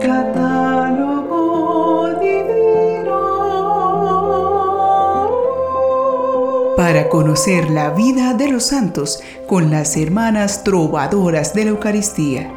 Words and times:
Catálogo 0.00 1.38
divino. 2.20 3.18
Para 6.76 7.08
conocer 7.10 7.68
la 7.70 7.90
vida 7.90 8.32
de 8.32 8.48
los 8.48 8.64
santos 8.64 9.22
con 9.46 9.70
las 9.70 9.98
hermanas 9.98 10.64
trovadoras 10.64 11.52
de 11.52 11.64
la 11.64 11.70
Eucaristía. 11.72 12.50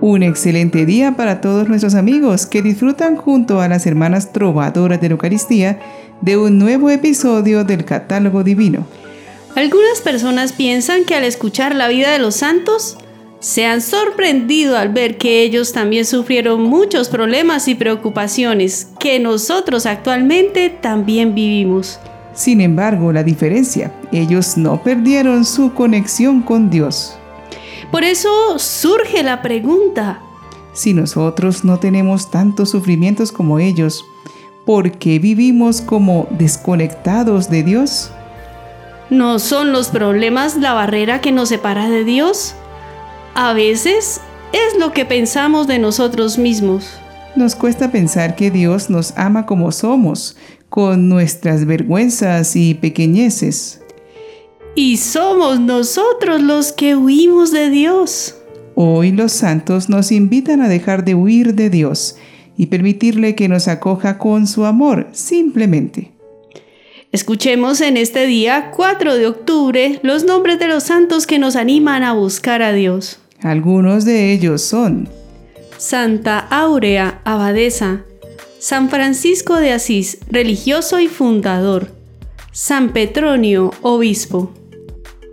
Un 0.00 0.22
excelente 0.22 0.86
día 0.86 1.16
para 1.16 1.40
todos 1.40 1.68
nuestros 1.68 1.96
amigos 1.96 2.46
que 2.46 2.62
disfrutan 2.62 3.16
junto 3.16 3.60
a 3.60 3.66
las 3.66 3.84
hermanas 3.86 4.32
trovadoras 4.32 5.00
de 5.00 5.08
la 5.08 5.14
Eucaristía 5.14 5.80
de 6.20 6.36
un 6.36 6.58
nuevo 6.58 6.88
episodio 6.88 7.64
del 7.64 7.84
Catálogo 7.84 8.44
Divino. 8.44 8.86
Algunas 9.54 10.00
personas 10.00 10.52
piensan 10.52 11.04
que 11.04 11.14
al 11.14 11.24
escuchar 11.24 11.74
la 11.74 11.88
vida 11.88 12.10
de 12.10 12.18
los 12.18 12.36
santos, 12.36 12.96
se 13.38 13.66
han 13.66 13.82
sorprendido 13.82 14.78
al 14.78 14.90
ver 14.90 15.18
que 15.18 15.42
ellos 15.42 15.72
también 15.72 16.04
sufrieron 16.04 16.62
muchos 16.62 17.08
problemas 17.08 17.68
y 17.68 17.74
preocupaciones 17.74 18.88
que 18.98 19.18
nosotros 19.18 19.84
actualmente 19.84 20.70
también 20.70 21.34
vivimos. 21.34 21.98
Sin 22.34 22.60
embargo, 22.60 23.12
la 23.12 23.24
diferencia, 23.24 23.92
ellos 24.10 24.56
no 24.56 24.82
perdieron 24.82 25.44
su 25.44 25.74
conexión 25.74 26.40
con 26.40 26.70
Dios. 26.70 27.18
Por 27.90 28.04
eso 28.04 28.58
surge 28.58 29.22
la 29.22 29.42
pregunta. 29.42 30.20
Si 30.72 30.94
nosotros 30.94 31.62
no 31.62 31.78
tenemos 31.78 32.30
tantos 32.30 32.70
sufrimientos 32.70 33.32
como 33.32 33.58
ellos, 33.58 34.06
¿por 34.64 34.92
qué 34.92 35.18
vivimos 35.18 35.82
como 35.82 36.26
desconectados 36.30 37.50
de 37.50 37.64
Dios? 37.64 38.12
¿No 39.12 39.38
son 39.38 39.72
los 39.72 39.88
problemas 39.88 40.56
la 40.56 40.72
barrera 40.72 41.20
que 41.20 41.32
nos 41.32 41.50
separa 41.50 41.90
de 41.90 42.02
Dios? 42.02 42.54
A 43.34 43.52
veces 43.52 44.22
es 44.54 44.80
lo 44.80 44.94
que 44.94 45.04
pensamos 45.04 45.66
de 45.66 45.78
nosotros 45.78 46.38
mismos. 46.38 46.98
Nos 47.36 47.54
cuesta 47.54 47.92
pensar 47.92 48.36
que 48.36 48.50
Dios 48.50 48.88
nos 48.88 49.12
ama 49.18 49.44
como 49.44 49.70
somos, 49.70 50.38
con 50.70 51.10
nuestras 51.10 51.66
vergüenzas 51.66 52.56
y 52.56 52.72
pequeñeces. 52.72 53.82
Y 54.74 54.96
somos 54.96 55.60
nosotros 55.60 56.40
los 56.40 56.72
que 56.72 56.96
huimos 56.96 57.52
de 57.52 57.68
Dios. 57.68 58.36
Hoy 58.76 59.12
los 59.12 59.32
santos 59.32 59.90
nos 59.90 60.10
invitan 60.10 60.62
a 60.62 60.70
dejar 60.70 61.04
de 61.04 61.14
huir 61.14 61.54
de 61.54 61.68
Dios 61.68 62.16
y 62.56 62.68
permitirle 62.68 63.34
que 63.34 63.48
nos 63.48 63.68
acoja 63.68 64.16
con 64.16 64.46
su 64.46 64.64
amor, 64.64 65.08
simplemente. 65.12 66.12
Escuchemos 67.12 67.82
en 67.82 67.98
este 67.98 68.26
día 68.26 68.70
4 68.74 69.16
de 69.16 69.26
octubre 69.26 70.00
los 70.02 70.24
nombres 70.24 70.58
de 70.58 70.66
los 70.66 70.84
santos 70.84 71.26
que 71.26 71.38
nos 71.38 71.56
animan 71.56 72.04
a 72.04 72.14
buscar 72.14 72.62
a 72.62 72.72
Dios. 72.72 73.18
Algunos 73.42 74.06
de 74.06 74.32
ellos 74.32 74.62
son 74.62 75.10
Santa 75.76 76.38
Áurea, 76.38 77.20
abadesa, 77.24 78.06
San 78.58 78.88
Francisco 78.88 79.56
de 79.56 79.72
Asís, 79.72 80.20
religioso 80.30 81.00
y 81.00 81.08
fundador, 81.08 81.88
San 82.50 82.94
Petronio, 82.94 83.72
obispo. 83.82 84.54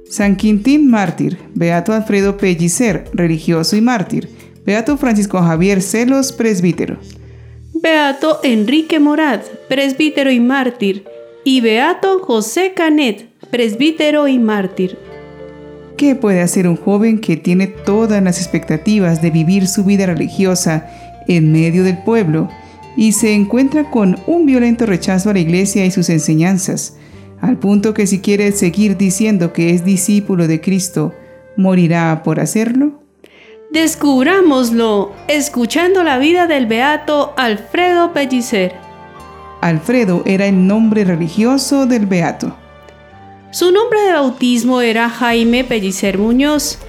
San 0.10 0.36
Quintín, 0.36 0.90
mártir. 0.90 1.38
Beato 1.54 1.94
Alfredo 1.94 2.36
Pellicer, 2.36 3.06
religioso 3.14 3.78
y 3.78 3.82
mártir. 3.82 4.28
Beato 4.66 4.98
Francisco 4.98 5.42
Javier 5.42 5.82
Celos, 5.82 6.34
presbítero. 6.34 6.98
Beato 7.74 8.42
Enrique 8.44 9.00
Morad, 9.00 9.40
presbítero 9.70 10.30
y 10.30 10.42
mártir. 10.42 11.06
Y 11.52 11.62
Beato 11.62 12.20
José 12.20 12.74
Canet, 12.76 13.28
presbítero 13.50 14.28
y 14.28 14.38
mártir. 14.38 15.00
¿Qué 15.98 16.14
puede 16.14 16.42
hacer 16.42 16.68
un 16.68 16.76
joven 16.76 17.20
que 17.20 17.38
tiene 17.38 17.66
todas 17.66 18.22
las 18.22 18.38
expectativas 18.38 19.24
de 19.24 19.32
vivir 19.32 19.66
su 19.68 19.84
vida 19.84 20.06
religiosa 20.06 20.88
en 21.28 21.52
medio 21.52 21.84
del 21.84 21.98
pueblo 22.04 22.50
y 22.96 23.14
se 23.14 23.34
encuentra 23.34 23.90
con 23.90 24.20
un 24.28 24.46
violento 24.46 24.86
rechazo 24.86 25.32
a 25.32 25.34
la 25.34 25.40
iglesia 25.40 25.88
y 25.88 25.90
sus 25.90 26.12
enseñanzas? 26.12 26.98
al 27.42 27.58
punto 27.58 27.96
que 27.96 28.06
si 28.06 28.20
quiere 28.20 28.52
seguir 28.52 28.96
diciendo 28.96 29.52
que 29.52 29.74
es 29.74 29.84
discípulo 29.84 30.48
de 30.48 30.62
Cristo, 30.62 31.16
morirá 31.58 32.22
por 32.24 32.40
hacerlo? 32.40 33.02
Descubrámoslo 33.72 35.14
escuchando 35.28 36.04
la 36.04 36.20
vida 36.20 36.46
del 36.46 36.68
beato 36.68 37.34
Alfredo 37.38 38.14
Pellicer. 38.14 38.89
Alfredo 39.62 40.24
era 40.26 40.46
el 40.46 40.68
nombre 40.68 41.04
religioso 41.04 41.86
del 41.86 42.06
beato. 42.06 42.56
Su 43.52 43.72
nombre 43.72 44.02
de 44.02 44.14
bautismo 44.14 44.82
era 44.82 45.10
Jaime 45.10 45.64
Pellicer 45.64 46.18
Muñoz 46.18 46.80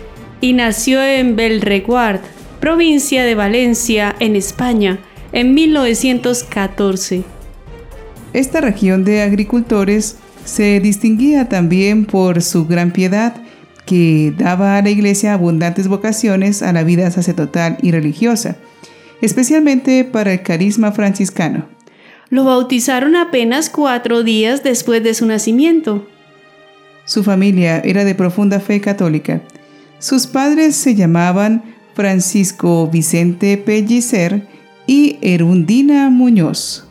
y 0.40 0.52
nació 0.52 1.02
en 1.02 1.34
Belreguard, 1.34 2.20
provincia 2.60 3.24
de 3.24 3.34
Valencia, 3.34 4.14
en 4.20 4.36
España, 4.36 5.00
en 5.32 5.54
1914. 5.54 7.24
Esta 8.32 8.60
región 8.60 9.04
de 9.04 9.22
agricultores 9.22 10.16
se 10.44 10.80
distinguía 10.80 11.48
también 11.48 12.04
por 12.04 12.42
su 12.42 12.66
gran 12.66 12.92
piedad 12.92 13.34
que 13.86 14.32
daba 14.36 14.76
a 14.76 14.82
la 14.82 14.90
iglesia 14.90 15.34
abundantes 15.34 15.88
vocaciones 15.88 16.62
a 16.62 16.72
la 16.72 16.84
vida 16.84 17.10
sacerdotal 17.10 17.78
y 17.82 17.90
religiosa, 17.90 18.56
especialmente 19.20 20.04
para 20.04 20.32
el 20.32 20.42
carisma 20.42 20.92
franciscano. 20.92 21.79
Lo 22.30 22.44
bautizaron 22.44 23.16
apenas 23.16 23.68
cuatro 23.68 24.22
días 24.22 24.62
después 24.62 25.02
de 25.02 25.14
su 25.14 25.26
nacimiento. 25.26 26.06
Su 27.04 27.24
familia 27.24 27.80
era 27.80 28.04
de 28.04 28.14
profunda 28.14 28.60
fe 28.60 28.80
católica. 28.80 29.42
Sus 29.98 30.28
padres 30.28 30.76
se 30.76 30.94
llamaban 30.94 31.64
Francisco 31.94 32.86
Vicente 32.86 33.58
Pellicer 33.58 34.46
y 34.86 35.18
Erundina 35.20 36.08
Muñoz. 36.08 36.86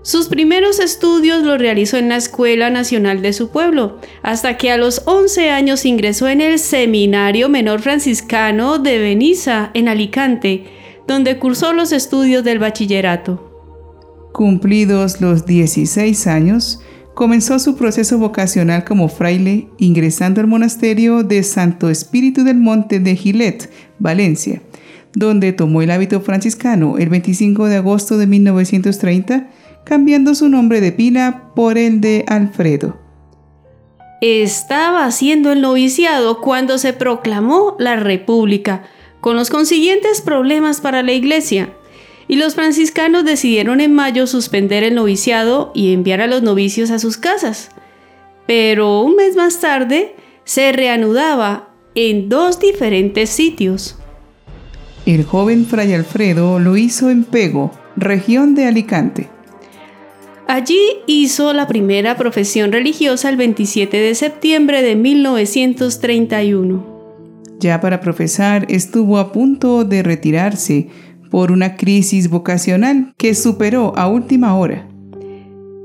Sus 0.00 0.28
primeros 0.28 0.78
estudios 0.80 1.42
los 1.42 1.58
realizó 1.58 1.98
en 1.98 2.08
la 2.08 2.16
Escuela 2.16 2.70
Nacional 2.70 3.20
de 3.20 3.34
su 3.34 3.50
pueblo, 3.50 3.98
hasta 4.22 4.56
que 4.56 4.70
a 4.70 4.78
los 4.78 5.02
11 5.04 5.50
años 5.50 5.84
ingresó 5.84 6.28
en 6.28 6.40
el 6.40 6.58
Seminario 6.58 7.50
Menor 7.50 7.82
Franciscano 7.82 8.78
de 8.78 8.98
Beniza, 8.98 9.70
en 9.74 9.86
Alicante, 9.86 10.64
donde 11.06 11.38
cursó 11.38 11.74
los 11.74 11.92
estudios 11.92 12.42
del 12.42 12.58
bachillerato. 12.58 13.47
Cumplidos 14.38 15.20
los 15.20 15.46
16 15.46 16.28
años, 16.28 16.80
comenzó 17.14 17.58
su 17.58 17.74
proceso 17.74 18.18
vocacional 18.18 18.84
como 18.84 19.08
fraile, 19.08 19.66
ingresando 19.78 20.40
al 20.40 20.46
monasterio 20.46 21.24
de 21.24 21.42
Santo 21.42 21.90
Espíritu 21.90 22.44
del 22.44 22.56
Monte 22.56 23.00
de 23.00 23.16
Gilet, 23.16 23.68
Valencia, 23.98 24.62
donde 25.12 25.52
tomó 25.52 25.82
el 25.82 25.90
hábito 25.90 26.20
franciscano 26.20 26.98
el 26.98 27.08
25 27.08 27.66
de 27.66 27.78
agosto 27.78 28.16
de 28.16 28.28
1930 28.28 29.50
cambiando 29.82 30.36
su 30.36 30.48
nombre 30.48 30.80
de 30.80 30.92
pila 30.92 31.50
por 31.56 31.76
el 31.76 32.00
de 32.00 32.24
Alfredo. 32.28 32.96
Estaba 34.20 35.04
haciendo 35.04 35.50
el 35.50 35.62
noviciado 35.62 36.40
cuando 36.40 36.78
se 36.78 36.92
proclamó 36.92 37.74
la 37.80 37.96
República, 37.96 38.84
con 39.20 39.34
los 39.34 39.50
consiguientes 39.50 40.20
problemas 40.20 40.80
para 40.80 41.02
la 41.02 41.12
Iglesia, 41.12 41.72
y 42.28 42.36
los 42.36 42.54
franciscanos 42.54 43.24
decidieron 43.24 43.80
en 43.80 43.94
mayo 43.94 44.26
suspender 44.26 44.84
el 44.84 44.94
noviciado 44.94 45.72
y 45.74 45.94
enviar 45.94 46.20
a 46.20 46.26
los 46.26 46.42
novicios 46.42 46.90
a 46.90 46.98
sus 46.98 47.16
casas. 47.16 47.70
Pero 48.46 49.00
un 49.00 49.16
mes 49.16 49.34
más 49.34 49.60
tarde 49.60 50.14
se 50.44 50.72
reanudaba 50.72 51.70
en 51.94 52.28
dos 52.28 52.60
diferentes 52.60 53.30
sitios. 53.30 53.96
El 55.06 55.24
joven 55.24 55.66
fray 55.66 55.94
Alfredo 55.94 56.58
lo 56.58 56.76
hizo 56.76 57.10
en 57.10 57.24
Pego, 57.24 57.72
región 57.96 58.54
de 58.54 58.66
Alicante. 58.66 59.30
Allí 60.46 60.80
hizo 61.06 61.52
la 61.52 61.66
primera 61.66 62.16
profesión 62.16 62.72
religiosa 62.72 63.28
el 63.28 63.36
27 63.36 63.98
de 63.98 64.14
septiembre 64.14 64.82
de 64.82 64.96
1931. 64.96 66.98
Ya 67.58 67.80
para 67.80 68.00
profesar 68.00 68.66
estuvo 68.70 69.18
a 69.18 69.32
punto 69.32 69.84
de 69.84 70.02
retirarse 70.02 70.88
por 71.30 71.52
una 71.52 71.76
crisis 71.76 72.30
vocacional 72.30 73.14
que 73.16 73.34
superó 73.34 73.92
a 73.96 74.08
última 74.08 74.56
hora. 74.56 74.88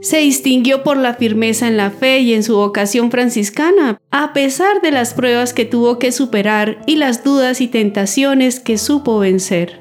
Se 0.01 0.17
distinguió 0.17 0.83
por 0.83 0.97
la 0.97 1.13
firmeza 1.13 1.65
en 1.67 1.77
la 1.77 1.89
fe 1.89 2.19
y 2.19 2.33
en 2.33 2.43
su 2.43 2.55
vocación 2.55 3.09
franciscana, 3.09 4.01
a 4.11 4.33
pesar 4.33 4.81
de 4.81 4.91
las 4.91 5.13
pruebas 5.13 5.53
que 5.53 5.63
tuvo 5.63 5.97
que 5.97 6.11
superar 6.11 6.81
y 6.85 6.97
las 6.97 7.23
dudas 7.23 7.61
y 7.61 7.67
tentaciones 7.67 8.59
que 8.59 8.77
supo 8.77 9.17
vencer. 9.19 9.79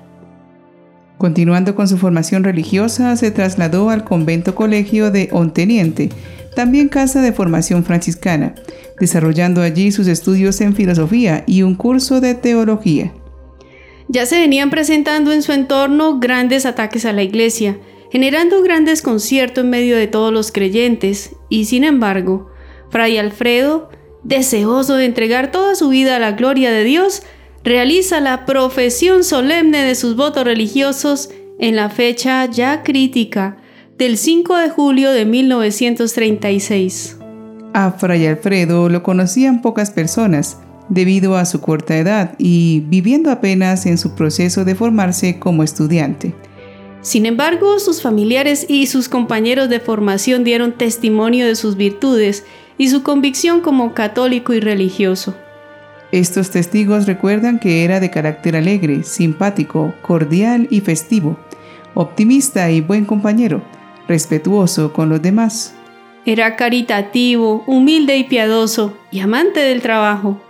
Continuando 1.18 1.74
con 1.74 1.88
su 1.88 1.98
formación 1.98 2.44
religiosa, 2.44 3.16
se 3.16 3.32
trasladó 3.32 3.90
al 3.90 4.04
convento 4.04 4.54
colegio 4.54 5.10
de 5.10 5.28
Onteniente, 5.32 6.08
también 6.54 6.88
casa 6.88 7.20
de 7.20 7.32
formación 7.32 7.84
franciscana, 7.84 8.54
desarrollando 9.00 9.62
allí 9.62 9.90
sus 9.90 10.06
estudios 10.06 10.60
en 10.60 10.76
filosofía 10.76 11.42
y 11.48 11.62
un 11.62 11.74
curso 11.74 12.20
de 12.20 12.34
teología. 12.34 13.12
Ya 14.12 14.26
se 14.26 14.38
venían 14.38 14.68
presentando 14.68 15.32
en 15.32 15.40
su 15.40 15.52
entorno 15.52 16.18
grandes 16.18 16.66
ataques 16.66 17.06
a 17.06 17.14
la 17.14 17.22
iglesia, 17.22 17.78
generando 18.10 18.62
gran 18.62 18.84
desconcierto 18.84 19.62
en 19.62 19.70
medio 19.70 19.96
de 19.96 20.06
todos 20.06 20.30
los 20.34 20.52
creyentes, 20.52 21.34
y 21.48 21.64
sin 21.64 21.82
embargo, 21.82 22.50
Fray 22.90 23.16
Alfredo 23.16 23.88
deseoso 24.22 24.96
de 24.96 25.06
entregar 25.06 25.50
toda 25.50 25.74
su 25.74 25.88
vida 25.88 26.16
a 26.16 26.18
la 26.18 26.32
gloria 26.32 26.70
de 26.70 26.84
Dios, 26.84 27.22
realiza 27.64 28.20
la 28.20 28.44
profesión 28.44 29.24
solemne 29.24 29.82
de 29.82 29.94
sus 29.94 30.14
votos 30.14 30.44
religiosos 30.44 31.30
en 31.58 31.74
la 31.74 31.88
fecha 31.88 32.44
ya 32.44 32.82
crítica 32.82 33.56
del 33.96 34.18
5 34.18 34.56
de 34.56 34.68
julio 34.68 35.10
de 35.10 35.24
1936. 35.24 37.16
A 37.72 37.92
Fray 37.92 38.26
Alfredo 38.26 38.90
lo 38.90 39.02
conocían 39.02 39.62
pocas 39.62 39.90
personas 39.90 40.58
debido 40.88 41.36
a 41.36 41.44
su 41.44 41.60
corta 41.60 41.96
edad 41.96 42.34
y 42.38 42.80
viviendo 42.86 43.30
apenas 43.30 43.86
en 43.86 43.98
su 43.98 44.14
proceso 44.14 44.64
de 44.64 44.74
formarse 44.74 45.38
como 45.38 45.62
estudiante. 45.62 46.34
Sin 47.02 47.26
embargo, 47.26 47.80
sus 47.80 48.00
familiares 48.00 48.64
y 48.68 48.86
sus 48.86 49.08
compañeros 49.08 49.68
de 49.68 49.80
formación 49.80 50.44
dieron 50.44 50.72
testimonio 50.78 51.46
de 51.46 51.56
sus 51.56 51.76
virtudes 51.76 52.44
y 52.78 52.88
su 52.88 53.02
convicción 53.02 53.60
como 53.60 53.92
católico 53.92 54.54
y 54.54 54.60
religioso. 54.60 55.34
Estos 56.12 56.50
testigos 56.50 57.06
recuerdan 57.06 57.58
que 57.58 57.84
era 57.84 57.98
de 57.98 58.10
carácter 58.10 58.54
alegre, 58.54 59.02
simpático, 59.02 59.94
cordial 60.02 60.68
y 60.70 60.80
festivo, 60.80 61.38
optimista 61.94 62.70
y 62.70 62.80
buen 62.80 63.04
compañero, 63.04 63.62
respetuoso 64.06 64.92
con 64.92 65.08
los 65.08 65.22
demás. 65.22 65.74
Era 66.24 66.54
caritativo, 66.54 67.64
humilde 67.66 68.16
y 68.16 68.24
piadoso, 68.24 68.96
y 69.10 69.20
amante 69.20 69.60
del 69.60 69.80
trabajo. 69.82 70.40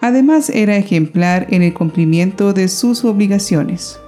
Además 0.00 0.50
era 0.50 0.76
ejemplar 0.76 1.46
en 1.50 1.62
el 1.62 1.74
cumplimiento 1.74 2.52
de 2.52 2.68
sus 2.68 3.04
obligaciones. 3.04 3.98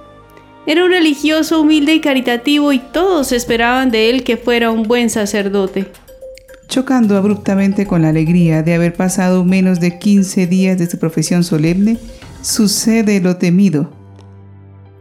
Era 0.65 0.85
un 0.85 0.91
religioso 0.91 1.61
humilde 1.61 1.93
y 1.93 1.99
caritativo 1.99 2.71
y 2.71 2.79
todos 2.79 3.31
esperaban 3.31 3.91
de 3.91 4.09
él 4.09 4.23
que 4.23 4.37
fuera 4.37 4.71
un 4.71 4.83
buen 4.83 5.09
sacerdote 5.09 5.87
chocando 6.73 7.17
abruptamente 7.17 7.85
con 7.85 8.01
la 8.01 8.09
alegría 8.09 8.63
de 8.63 8.73
haber 8.73 8.95
pasado 8.95 9.45
menos 9.45 9.79
de 9.79 9.99
15 9.99 10.47
días 10.47 10.75
de 10.79 10.89
su 10.89 10.97
profesión 10.97 11.43
solemne, 11.43 11.99
sucede 12.41 13.21
lo 13.21 13.37
temido. 13.37 13.91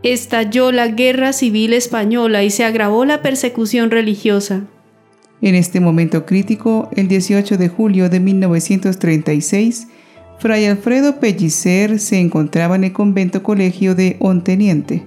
Estalló 0.03 0.71
la 0.71 0.89
guerra 0.89 1.33
civil 1.33 1.73
española 1.73 2.45
y 2.45 2.51
se 2.51 2.65
agravó 2.65 3.07
la 3.07 3.23
persecución 3.23 3.91
religiosa. 3.91 4.65
En 5.41 5.55
este 5.55 5.81
momento 5.81 6.27
crítico, 6.27 6.91
el 6.95 7.09
18 7.09 7.57
de 7.57 7.69
julio 7.71 8.11
de 8.11 8.21
1936, 8.21 9.89
Fray 10.43 10.65
Alfredo 10.67 11.21
Pellicer 11.21 12.01
se 12.01 12.19
encontraba 12.19 12.75
en 12.75 12.83
el 12.83 12.93
convento 12.93 13.45
colegio 13.45 13.95
de 13.95 14.17
Onteniente. 14.19 15.05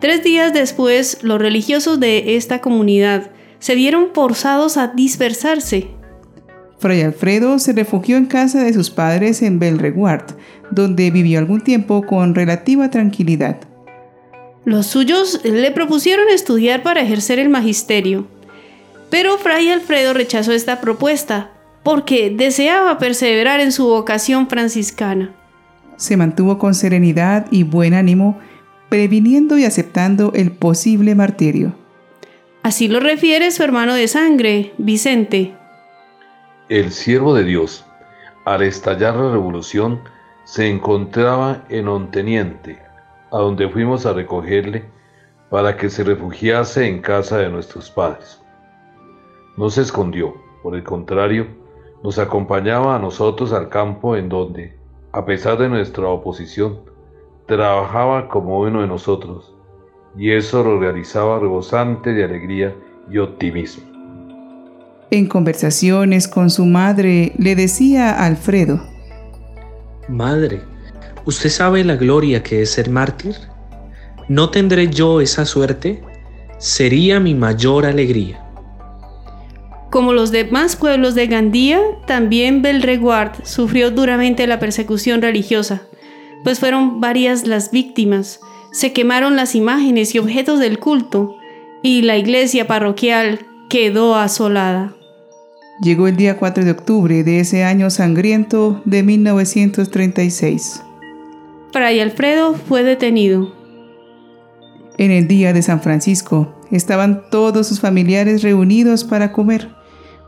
Tres 0.00 0.24
días 0.24 0.54
después, 0.54 1.18
los 1.20 1.38
religiosos 1.38 2.00
de 2.00 2.36
esta 2.36 2.62
comunidad 2.62 3.30
se 3.58 3.74
vieron 3.74 4.14
forzados 4.14 4.78
a 4.78 4.88
dispersarse. 4.88 5.88
Fray 6.78 7.02
Alfredo 7.02 7.58
se 7.58 7.74
refugió 7.74 8.16
en 8.16 8.24
casa 8.24 8.62
de 8.64 8.72
sus 8.72 8.88
padres 8.88 9.42
en 9.42 9.58
Belreguard, 9.58 10.34
donde 10.70 11.10
vivió 11.10 11.40
algún 11.40 11.60
tiempo 11.60 12.02
con 12.06 12.34
relativa 12.34 12.88
tranquilidad. 12.88 13.58
Los 14.64 14.86
suyos 14.86 15.42
le 15.44 15.72
propusieron 15.72 16.30
estudiar 16.30 16.82
para 16.82 17.02
ejercer 17.02 17.38
el 17.38 17.50
magisterio, 17.50 18.26
pero 19.10 19.36
Fray 19.36 19.68
Alfredo 19.68 20.14
rechazó 20.14 20.52
esta 20.52 20.80
propuesta 20.80 21.50
porque 21.84 22.30
deseaba 22.30 22.98
perseverar 22.98 23.60
en 23.60 23.70
su 23.70 23.86
vocación 23.86 24.48
franciscana. 24.48 25.32
Se 25.96 26.16
mantuvo 26.16 26.58
con 26.58 26.74
serenidad 26.74 27.46
y 27.52 27.62
buen 27.62 27.94
ánimo, 27.94 28.40
previniendo 28.88 29.58
y 29.58 29.64
aceptando 29.64 30.32
el 30.34 30.50
posible 30.50 31.14
martirio. 31.14 31.74
Así 32.62 32.88
lo 32.88 32.98
refiere 32.98 33.50
su 33.50 33.62
hermano 33.62 33.94
de 33.94 34.08
sangre, 34.08 34.72
Vicente. 34.78 35.54
El 36.70 36.90
siervo 36.90 37.34
de 37.34 37.44
Dios, 37.44 37.84
al 38.46 38.62
estallar 38.62 39.14
la 39.16 39.30
revolución, 39.30 40.00
se 40.44 40.68
encontraba 40.68 41.64
en 41.68 41.88
Onteniente, 41.88 42.78
a 43.30 43.38
donde 43.38 43.68
fuimos 43.68 44.06
a 44.06 44.14
recogerle 44.14 44.84
para 45.50 45.76
que 45.76 45.90
se 45.90 46.02
refugiase 46.04 46.86
en 46.86 47.02
casa 47.02 47.36
de 47.38 47.50
nuestros 47.50 47.90
padres. 47.90 48.40
No 49.58 49.68
se 49.68 49.82
escondió, 49.82 50.34
por 50.62 50.74
el 50.74 50.82
contrario, 50.82 51.46
nos 52.04 52.18
acompañaba 52.18 52.94
a 52.94 52.98
nosotros 52.98 53.54
al 53.54 53.70
campo 53.70 54.14
en 54.14 54.28
donde, 54.28 54.76
a 55.10 55.24
pesar 55.24 55.56
de 55.56 55.70
nuestra 55.70 56.06
oposición, 56.06 56.80
trabajaba 57.46 58.28
como 58.28 58.60
uno 58.60 58.82
de 58.82 58.86
nosotros 58.86 59.54
y 60.14 60.32
eso 60.32 60.62
lo 60.62 60.78
realizaba 60.78 61.40
rebosante 61.40 62.12
de 62.12 62.24
alegría 62.24 62.76
y 63.10 63.16
optimismo. 63.16 63.84
En 65.10 65.26
conversaciones 65.26 66.28
con 66.28 66.50
su 66.50 66.66
madre 66.66 67.32
le 67.38 67.56
decía 67.56 68.10
a 68.10 68.26
Alfredo, 68.26 68.82
Madre, 70.06 70.60
¿usted 71.24 71.48
sabe 71.48 71.84
la 71.84 71.96
gloria 71.96 72.42
que 72.42 72.60
es 72.60 72.72
ser 72.72 72.90
mártir? 72.90 73.34
¿No 74.28 74.50
tendré 74.50 74.88
yo 74.88 75.22
esa 75.22 75.46
suerte? 75.46 76.02
Sería 76.58 77.18
mi 77.18 77.34
mayor 77.34 77.86
alegría. 77.86 78.43
Como 79.94 80.12
los 80.12 80.32
demás 80.32 80.74
pueblos 80.74 81.14
de 81.14 81.28
Gandía, 81.28 81.80
también 82.04 82.62
Belreguard 82.62 83.44
sufrió 83.44 83.92
duramente 83.92 84.44
la 84.48 84.58
persecución 84.58 85.22
religiosa, 85.22 85.82
pues 86.42 86.58
fueron 86.58 87.00
varias 87.00 87.46
las 87.46 87.70
víctimas, 87.70 88.40
se 88.72 88.92
quemaron 88.92 89.36
las 89.36 89.54
imágenes 89.54 90.12
y 90.16 90.18
objetos 90.18 90.58
del 90.58 90.80
culto 90.80 91.36
y 91.80 92.02
la 92.02 92.16
iglesia 92.16 92.66
parroquial 92.66 93.46
quedó 93.70 94.16
asolada. 94.16 94.96
Llegó 95.80 96.08
el 96.08 96.16
día 96.16 96.38
4 96.38 96.64
de 96.64 96.72
octubre 96.72 97.22
de 97.22 97.38
ese 97.38 97.62
año 97.62 97.88
sangriento 97.88 98.82
de 98.84 99.04
1936. 99.04 100.82
Fray 101.70 102.00
Alfredo 102.00 102.54
fue 102.54 102.82
detenido. 102.82 103.54
En 104.98 105.12
el 105.12 105.28
día 105.28 105.52
de 105.52 105.62
San 105.62 105.80
Francisco 105.80 106.52
estaban 106.72 107.30
todos 107.30 107.68
sus 107.68 107.78
familiares 107.78 108.42
reunidos 108.42 109.04
para 109.04 109.30
comer, 109.30 109.68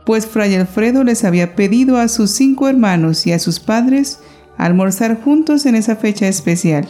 pues 0.07 0.25
Fray 0.25 0.55
Alfredo 0.55 1.03
les 1.03 1.25
había 1.25 1.53
pedido 1.53 1.97
a 1.97 2.07
sus 2.07 2.31
cinco 2.31 2.69
hermanos 2.69 3.27
y 3.27 3.33
a 3.33 3.39
sus 3.39 3.59
padres 3.59 4.21
almorzar 4.57 5.21
juntos 5.21 5.65
en 5.65 5.75
esa 5.75 5.97
fecha 5.97 6.29
especial 6.29 6.87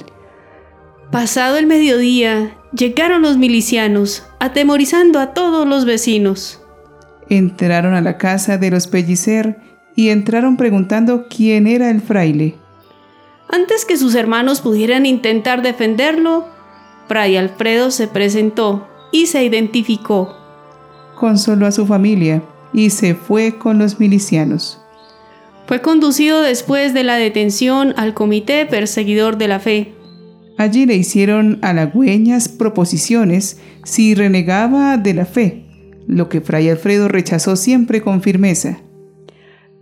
Pasado 1.11 1.57
el 1.57 1.65
mediodía, 1.65 2.57
llegaron 2.73 3.23
los 3.23 3.37
milicianos, 3.37 4.23
atemorizando 4.39 5.19
a 5.19 5.33
todos 5.33 5.65
los 5.65 5.85
vecinos. 5.85 6.61
Entraron 7.27 7.95
a 7.95 8.01
la 8.01 8.17
casa 8.17 8.57
de 8.57 8.69
los 8.69 8.85
Pellicer 8.87 9.57
y 9.95 10.09
entraron 10.09 10.57
preguntando 10.57 11.27
quién 11.27 11.65
era 11.65 11.89
el 11.89 12.01
fraile. 12.01 12.55
Antes 13.49 13.85
que 13.85 13.97
sus 13.97 14.15
hermanos 14.15 14.59
pudieran 14.59 15.05
intentar 15.05 15.61
defenderlo, 15.61 16.45
Fray 17.07 17.37
Alfredo 17.37 17.89
se 17.89 18.07
presentó 18.07 18.87
y 19.11 19.27
se 19.27 19.43
identificó. 19.45 20.35
Consoló 21.15 21.65
a 21.65 21.71
su 21.71 21.87
familia 21.87 22.43
y 22.77 22.91
se 22.91 23.13
fue 23.13 23.57
con 23.57 23.79
los 23.79 23.99
milicianos. 23.99 24.79
Fue 25.65 25.81
conducido 25.81 26.41
después 26.41 26.93
de 26.93 27.03
la 27.03 27.15
detención 27.15 27.93
al 27.97 28.13
Comité 28.13 28.65
Perseguidor 28.65 29.37
de 29.37 29.47
la 29.49 29.59
Fe, 29.59 29.97
Allí 30.57 30.87
le 30.87 30.95
hicieron 30.95 31.59
halagüeñas 31.61 32.49
proposiciones 32.49 33.59
si 33.83 34.15
renegaba 34.15 34.97
de 34.97 35.13
la 35.13 35.25
fe, 35.25 35.65
lo 36.07 36.29
que 36.29 36.41
Fray 36.41 36.69
Alfredo 36.69 37.07
rechazó 37.07 37.55
siempre 37.55 38.01
con 38.01 38.23
firmeza. 38.23 38.81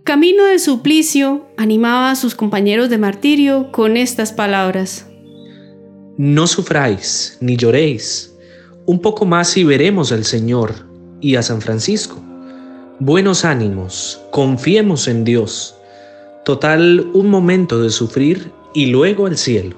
Camino 0.04 0.44
de 0.44 0.58
suplicio 0.58 1.46
animaba 1.56 2.10
a 2.10 2.14
sus 2.14 2.34
compañeros 2.34 2.90
de 2.90 2.98
martirio 2.98 3.72
con 3.72 3.96
estas 3.96 4.32
palabras. 4.32 5.06
No 6.18 6.46
sufráis 6.46 7.38
ni 7.40 7.56
lloréis. 7.56 8.34
Un 8.84 9.00
poco 9.00 9.24
más 9.24 9.56
y 9.56 9.64
veremos 9.64 10.12
al 10.12 10.24
Señor 10.24 10.74
y 11.22 11.36
a 11.36 11.42
San 11.42 11.60
Francisco. 11.62 12.22
Buenos 12.98 13.44
ánimos, 13.44 14.22
confiemos 14.30 15.06
en 15.06 15.24
Dios. 15.24 15.76
Total, 16.46 17.10
un 17.12 17.28
momento 17.28 17.82
de 17.82 17.90
sufrir 17.90 18.52
y 18.72 18.86
luego 18.86 19.26
al 19.26 19.36
cielo. 19.36 19.76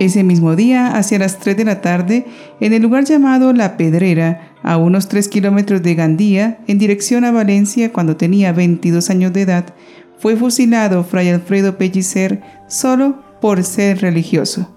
Ese 0.00 0.24
mismo 0.24 0.56
día, 0.56 0.96
hacia 0.96 1.20
las 1.20 1.38
3 1.38 1.56
de 1.56 1.64
la 1.64 1.80
tarde, 1.80 2.26
en 2.58 2.72
el 2.72 2.82
lugar 2.82 3.04
llamado 3.04 3.52
La 3.52 3.76
Pedrera, 3.76 4.56
a 4.64 4.78
unos 4.78 5.06
3 5.06 5.28
kilómetros 5.28 5.80
de 5.84 5.94
Gandía, 5.94 6.58
en 6.66 6.80
dirección 6.80 7.24
a 7.24 7.30
Valencia 7.30 7.92
cuando 7.92 8.16
tenía 8.16 8.52
22 8.52 9.08
años 9.10 9.32
de 9.32 9.42
edad, 9.42 9.74
fue 10.18 10.34
fusilado 10.34 11.04
Fray 11.04 11.28
Alfredo 11.28 11.78
Pellicer 11.78 12.42
solo 12.68 13.22
por 13.40 13.62
ser 13.62 14.00
religioso. 14.00 14.74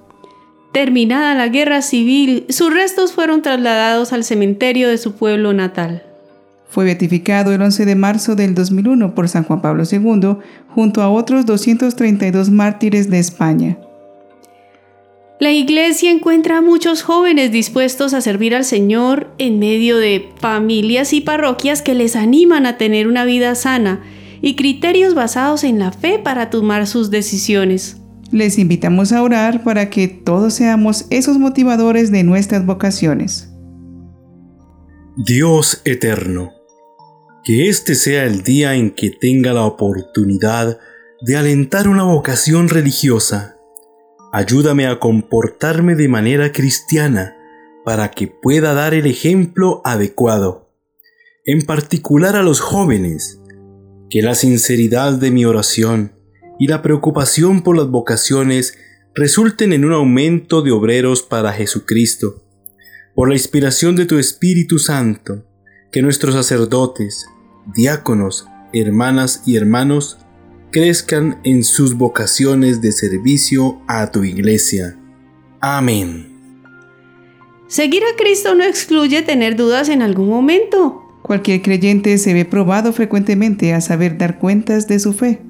Terminada 0.73 1.33
la 1.33 1.47
guerra 1.47 1.81
civil, 1.81 2.45
sus 2.49 2.71
restos 2.71 3.13
fueron 3.13 3.41
trasladados 3.41 4.13
al 4.13 4.23
cementerio 4.23 4.89
de 4.89 4.99
su 4.99 5.15
pueblo 5.15 5.53
natal. 5.53 6.06
Fue 6.69 6.85
beatificado 6.85 7.53
el 7.53 7.61
11 7.61 7.85
de 7.85 7.95
marzo 7.95 8.35
del 8.35 8.53
2001 8.53 9.15
por 9.15 9.29
San 9.29 9.43
Juan 9.43 9.61
Pablo 9.61 9.83
II, 9.89 10.37
junto 10.69 11.01
a 11.01 11.09
otros 11.09 11.45
232 11.45 12.49
mártires 12.49 13.09
de 13.09 13.19
España. 13.19 13.77
La 15.39 15.51
iglesia 15.51 16.09
encuentra 16.09 16.57
a 16.57 16.61
muchos 16.61 17.03
jóvenes 17.03 17.51
dispuestos 17.51 18.15
a 18.15 18.21
servir 18.21 18.55
al 18.55 18.65
Señor 18.65 19.31
en 19.37 19.59
medio 19.59 19.97
de 19.97 20.29
familias 20.39 21.13
y 21.13 21.21
parroquias 21.21 21.83
que 21.83 21.93
les 21.93 22.15
animan 22.15 22.65
a 22.65 22.77
tener 22.77 23.07
una 23.07 23.23
vida 23.23 23.53
sana 23.53 24.01
y 24.41 24.55
criterios 24.55 25.13
basados 25.13 25.63
en 25.63 25.77
la 25.77 25.91
fe 25.91 26.17
para 26.17 26.49
tomar 26.49 26.87
sus 26.87 27.11
decisiones. 27.11 27.97
Les 28.31 28.57
invitamos 28.57 29.11
a 29.11 29.21
orar 29.21 29.63
para 29.63 29.91
que 29.91 30.07
todos 30.07 30.55
seamos 30.55 31.05
esos 31.11 31.37
motivadores 31.37 32.11
de 32.11 32.23
nuestras 32.23 32.65
vocaciones. 32.65 33.53
Dios 35.15 35.81
eterno, 35.85 36.51
que 37.47 37.69
este 37.69 37.95
sea 37.95 38.25
el 38.25 38.43
día 38.43 38.75
en 38.75 38.91
que 38.91 39.09
tenga 39.09 39.53
la 39.53 39.63
oportunidad 39.63 40.79
de 41.21 41.37
alentar 41.37 41.87
una 41.87 42.03
vocación 42.03 42.67
religiosa. 42.67 43.55
Ayúdame 44.33 44.85
a 44.85 44.99
comportarme 44.99 45.95
de 45.95 46.09
manera 46.09 46.51
cristiana 46.51 47.37
para 47.85 48.11
que 48.11 48.27
pueda 48.27 48.73
dar 48.73 48.93
el 48.93 49.05
ejemplo 49.05 49.81
adecuado, 49.85 50.73
en 51.45 51.61
particular 51.61 52.35
a 52.35 52.43
los 52.43 52.59
jóvenes, 52.59 53.39
que 54.09 54.21
la 54.21 54.35
sinceridad 54.35 55.13
de 55.13 55.31
mi 55.31 55.45
oración 55.45 56.19
y 56.59 56.67
la 56.67 56.81
preocupación 56.81 57.61
por 57.63 57.77
las 57.77 57.87
vocaciones 57.87 58.77
resulten 59.15 59.71
en 59.71 59.85
un 59.85 59.93
aumento 59.93 60.63
de 60.63 60.73
obreros 60.73 61.23
para 61.23 61.53
Jesucristo. 61.53 62.43
Por 63.15 63.29
la 63.29 63.35
inspiración 63.35 63.95
de 63.95 64.05
tu 64.05 64.17
Espíritu 64.17 64.79
Santo, 64.79 65.45
que 65.93 66.01
nuestros 66.01 66.35
sacerdotes, 66.35 67.25
diáconos, 67.73 68.47
hermanas 68.73 69.43
y 69.45 69.55
hermanos 69.55 70.17
crezcan 70.71 71.39
en 71.43 71.63
sus 71.63 71.95
vocaciones 71.95 72.81
de 72.81 72.91
servicio 72.91 73.81
a 73.87 74.11
tu 74.11 74.23
iglesia. 74.23 74.97
Amén. 75.59 76.37
Seguir 77.67 78.03
a 78.03 78.15
Cristo 78.15 78.55
no 78.55 78.63
excluye 78.63 79.21
tener 79.21 79.55
dudas 79.55 79.89
en 79.89 80.01
algún 80.01 80.29
momento. 80.29 81.03
Cualquier 81.21 81.61
creyente 81.61 82.17
se 82.17 82.33
ve 82.33 82.45
probado 82.45 82.93
frecuentemente 82.93 83.73
a 83.73 83.81
saber 83.81 84.17
dar 84.17 84.39
cuentas 84.39 84.87
de 84.87 84.99
su 84.99 85.13
fe. 85.13 85.41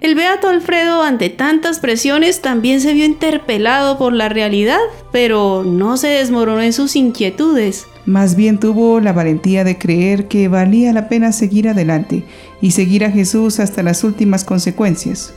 El 0.00 0.14
beato 0.14 0.48
Alfredo 0.48 1.02
ante 1.02 1.30
tantas 1.30 1.80
presiones 1.80 2.42
también 2.42 2.80
se 2.80 2.92
vio 2.92 3.04
interpelado 3.04 3.96
por 3.96 4.12
la 4.12 4.28
realidad, 4.28 4.78
pero 5.10 5.64
no 5.64 5.96
se 5.96 6.08
desmoronó 6.08 6.60
en 6.60 6.72
sus 6.72 6.94
inquietudes. 6.94 7.86
Más 8.06 8.36
bien 8.36 8.58
tuvo 8.58 9.00
la 9.00 9.12
valentía 9.12 9.64
de 9.64 9.78
creer 9.78 10.28
que 10.28 10.48
valía 10.48 10.92
la 10.92 11.08
pena 11.08 11.32
seguir 11.32 11.68
adelante 11.68 12.24
y 12.60 12.72
seguir 12.72 13.04
a 13.04 13.10
Jesús 13.10 13.60
hasta 13.60 13.82
las 13.82 14.04
últimas 14.04 14.44
consecuencias. 14.44 15.32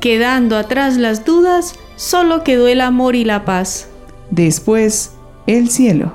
Quedando 0.00 0.56
atrás 0.56 0.96
las 0.96 1.24
dudas, 1.24 1.74
solo 1.96 2.44
quedó 2.44 2.68
el 2.68 2.80
amor 2.80 3.14
y 3.14 3.24
la 3.24 3.44
paz. 3.44 3.88
Después, 4.30 5.12
el 5.46 5.68
cielo. 5.68 6.14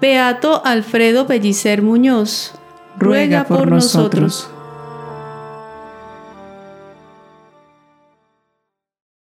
Beato 0.00 0.64
Alfredo 0.64 1.26
Pellicer 1.26 1.82
Muñoz, 1.82 2.52
ruega, 2.98 3.44
por, 3.44 3.70
nosotros. 3.70 4.48